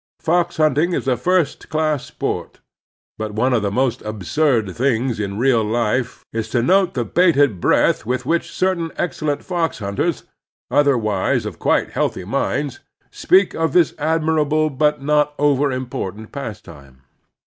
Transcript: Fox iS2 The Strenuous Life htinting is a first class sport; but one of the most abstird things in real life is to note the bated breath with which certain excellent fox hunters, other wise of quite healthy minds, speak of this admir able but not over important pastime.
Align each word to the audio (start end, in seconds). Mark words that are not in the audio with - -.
Fox 0.19 0.57
iS2 0.57 0.57
The 0.57 0.63
Strenuous 0.63 0.65
Life 0.65 0.73
htinting 0.73 0.97
is 0.97 1.07
a 1.07 1.23
first 1.23 1.69
class 1.69 2.05
sport; 2.05 2.59
but 3.19 3.33
one 3.35 3.53
of 3.53 3.61
the 3.61 3.69
most 3.69 4.01
abstird 4.01 4.73
things 4.75 5.19
in 5.19 5.37
real 5.37 5.63
life 5.63 6.25
is 6.33 6.49
to 6.49 6.63
note 6.63 6.95
the 6.95 7.05
bated 7.05 7.61
breath 7.61 8.03
with 8.03 8.25
which 8.25 8.51
certain 8.51 8.91
excellent 8.97 9.43
fox 9.43 9.77
hunters, 9.77 10.23
other 10.71 10.97
wise 10.97 11.45
of 11.45 11.59
quite 11.59 11.91
healthy 11.91 12.25
minds, 12.25 12.79
speak 13.11 13.53
of 13.53 13.73
this 13.73 13.91
admir 13.99 14.41
able 14.43 14.71
but 14.71 15.03
not 15.03 15.35
over 15.37 15.71
important 15.71 16.31
pastime. 16.31 17.03